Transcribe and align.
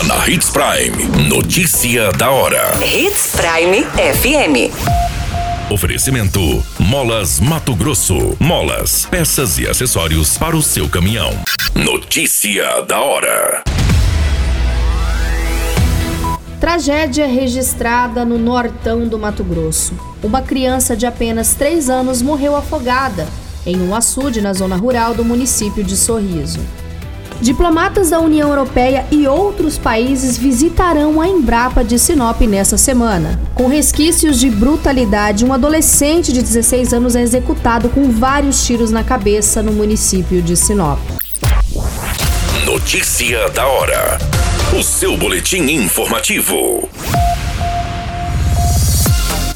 Agora 0.00 0.04
na 0.04 0.28
Hits 0.28 0.50
Prime. 0.50 1.28
Notícia 1.28 2.10
da 2.12 2.30
hora. 2.30 2.72
Hits 2.84 3.32
Prime 3.36 3.84
FM. 3.84 4.72
Oferecimento: 5.70 6.64
Molas 6.78 7.38
Mato 7.40 7.74
Grosso. 7.74 8.34
Molas, 8.38 9.06
peças 9.10 9.58
e 9.58 9.68
acessórios 9.68 10.38
para 10.38 10.56
o 10.56 10.62
seu 10.62 10.88
caminhão. 10.88 11.30
Notícia 11.74 12.82
da 12.82 13.00
hora. 13.00 13.62
Tragédia 16.58 17.26
registrada 17.26 18.24
no 18.24 18.38
nortão 18.38 19.06
do 19.06 19.18
Mato 19.18 19.44
Grosso. 19.44 19.92
Uma 20.22 20.40
criança 20.40 20.96
de 20.96 21.04
apenas 21.04 21.54
3 21.54 21.90
anos 21.90 22.22
morreu 22.22 22.56
afogada 22.56 23.26
em 23.66 23.76
um 23.82 23.94
açude 23.94 24.40
na 24.40 24.52
zona 24.52 24.76
rural 24.76 25.14
do 25.14 25.24
município 25.24 25.84
de 25.84 25.96
Sorriso. 25.96 26.60
Diplomatas 27.40 28.10
da 28.10 28.20
União 28.20 28.50
Europeia 28.50 29.06
e 29.10 29.26
outros 29.26 29.78
países 29.78 30.36
visitarão 30.36 31.18
a 31.22 31.26
Embrapa 31.26 31.82
de 31.82 31.98
Sinop 31.98 32.42
nessa 32.42 32.76
semana. 32.76 33.40
Com 33.54 33.66
resquícios 33.66 34.38
de 34.38 34.50
brutalidade, 34.50 35.42
um 35.42 35.52
adolescente 35.52 36.34
de 36.34 36.42
16 36.42 36.92
anos 36.92 37.16
é 37.16 37.22
executado 37.22 37.88
com 37.88 38.10
vários 38.10 38.66
tiros 38.66 38.90
na 38.90 39.02
cabeça 39.02 39.62
no 39.62 39.72
município 39.72 40.42
de 40.42 40.54
Sinop. 40.54 40.98
Notícia 42.66 43.48
da 43.48 43.66
hora. 43.66 44.18
O 44.78 44.82
seu 44.82 45.16
boletim 45.16 45.62
informativo. 45.62 46.90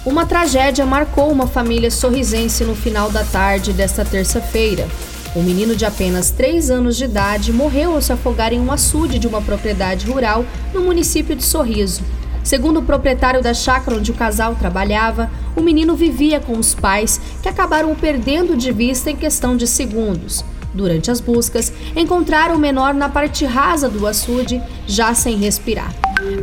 Uma 0.06 0.24
tragédia 0.24 0.86
marcou 0.86 1.30
uma 1.30 1.46
família 1.46 1.90
sorrisense 1.90 2.64
no 2.64 2.74
final 2.74 3.10
da 3.10 3.24
tarde 3.24 3.74
desta 3.74 4.06
terça-feira. 4.06 4.88
Um 5.36 5.42
menino 5.42 5.74
de 5.74 5.84
apenas 5.84 6.30
3 6.30 6.70
anos 6.70 6.96
de 6.96 7.06
idade 7.06 7.52
morreu 7.52 7.94
ao 7.94 8.00
se 8.00 8.12
afogar 8.12 8.52
em 8.52 8.60
um 8.60 8.70
açude 8.70 9.18
de 9.18 9.26
uma 9.26 9.42
propriedade 9.42 10.06
rural 10.06 10.44
no 10.72 10.82
município 10.82 11.34
de 11.34 11.42
Sorriso. 11.42 12.02
Segundo 12.44 12.78
o 12.78 12.84
proprietário 12.84 13.42
da 13.42 13.52
chácara 13.52 13.96
onde 13.96 14.12
o 14.12 14.14
casal 14.14 14.54
trabalhava, 14.54 15.28
o 15.56 15.60
menino 15.60 15.96
vivia 15.96 16.38
com 16.38 16.56
os 16.56 16.72
pais, 16.72 17.20
que 17.42 17.48
acabaram 17.48 17.90
o 17.90 17.96
perdendo 17.96 18.56
de 18.56 18.70
vista 18.70 19.10
em 19.10 19.16
questão 19.16 19.56
de 19.56 19.66
segundos. 19.66 20.44
Durante 20.72 21.10
as 21.10 21.20
buscas, 21.20 21.72
encontraram 21.96 22.54
o 22.54 22.58
menor 22.58 22.94
na 22.94 23.08
parte 23.08 23.44
rasa 23.44 23.88
do 23.88 24.06
açude, 24.06 24.62
já 24.86 25.14
sem 25.14 25.36
respirar. 25.36 25.92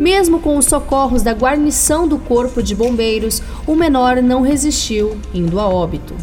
Mesmo 0.01 0.39
com 0.39 0.57
os 0.57 0.65
socorros 0.65 1.21
da 1.21 1.31
guarnição 1.31 2.07
do 2.07 2.17
Corpo 2.17 2.61
de 2.61 2.75
Bombeiros, 2.75 3.41
o 3.65 3.73
menor 3.73 4.21
não 4.21 4.41
resistiu, 4.41 5.17
indo 5.33 5.59
a 5.61 5.67
óbito. 5.67 6.13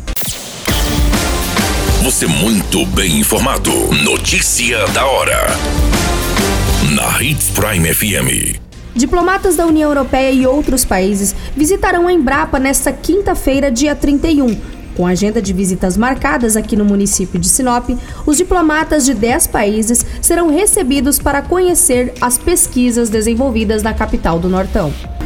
Você 2.02 2.28
muito 2.28 2.86
bem 2.86 3.18
informado. 3.18 3.72
Notícia 4.04 4.86
da 4.88 5.04
hora. 5.04 5.48
Na 6.94 7.20
Hits 7.20 7.50
Prime 7.50 7.92
FM. 7.92 8.60
Diplomatas 8.94 9.56
da 9.56 9.66
União 9.66 9.90
Europeia 9.90 10.30
e 10.30 10.46
outros 10.46 10.84
países 10.84 11.34
visitarão 11.56 12.06
a 12.06 12.12
Embrapa 12.12 12.60
nesta 12.60 12.92
quinta-feira, 12.92 13.68
dia 13.68 13.96
31. 13.96 14.56
Com 14.96 15.08
agenda 15.08 15.42
de 15.42 15.52
visitas 15.52 15.96
marcadas 15.96 16.56
aqui 16.56 16.76
no 16.76 16.84
município 16.84 17.38
de 17.38 17.48
Sinop, 17.48 17.90
os 18.24 18.36
diplomatas 18.36 19.04
de 19.04 19.12
10 19.12 19.48
países 19.48 20.06
serão 20.22 20.50
recebidos 20.54 21.18
para 21.18 21.42
conhecer 21.42 22.14
as 22.20 22.38
pesquisas 22.38 23.10
desenvolvidas 23.10 23.82
na 23.82 23.92
capital 23.92 24.38
do 24.38 24.48
Nortão. 24.48 24.94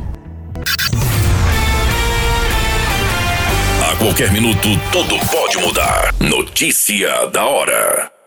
A 3.91 3.95
qualquer 3.97 4.31
minuto, 4.31 4.69
tudo 4.93 5.19
pode 5.29 5.57
mudar. 5.57 6.15
Notícia 6.17 7.27
da 7.27 7.45
hora. 7.45 8.20